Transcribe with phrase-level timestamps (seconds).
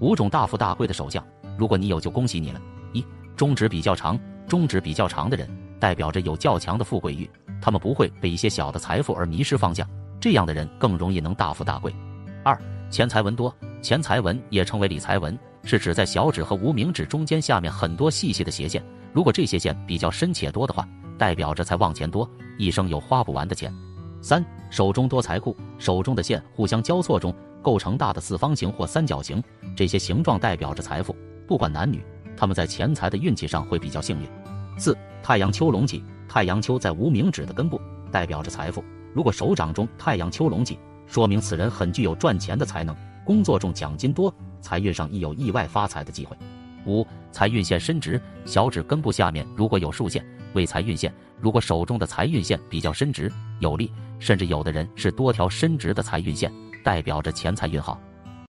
[0.00, 1.24] 五种大富大贵的手相，
[1.56, 2.60] 如果你有，就恭喜你了。
[2.92, 3.04] 一、
[3.36, 5.48] 中指比较长，中指比较长的人，
[5.80, 7.28] 代表着有较强的富贵欲，
[7.60, 9.88] 他们不会被一些小的财富而迷失方向，
[10.20, 11.94] 这样的人更容易能大富大贵。
[12.44, 12.56] 二、
[12.90, 20.88] 钱财纹多，钱财纹也称为理财纹，是指在小指和无名指中间下面很多细细的斜线，如果这些线比较深且多的话，
[21.18, 23.74] 代表着财旺钱多，一生有花不完的钱。
[24.20, 27.34] 三、手中多财库，手中的线互相交错中。
[27.60, 29.42] 构成大的四方形或三角形，
[29.76, 31.14] 这些形状代表着财富。
[31.46, 32.02] 不管男女，
[32.36, 34.28] 他们在钱财的运气上会比较幸运。
[34.78, 37.78] 四太阳丘隆起，太阳丘在无名指的根部，
[38.12, 38.82] 代表着财富。
[39.12, 46.36] 如果手掌中太阳丘隆起，说明此人很具有赚钱的才能，工作中奖金多，财运上亦有意外发财的机会。
[46.86, 50.24] 五财运线伸直，小指根部下面如果有竖线，
[50.58, 51.14] 为财运线。
[51.40, 56.52] 如果手中的财运线比较伸直有力，甚至有的人是多条伸直的财运线。
[56.82, 58.00] 代表着钱财运好。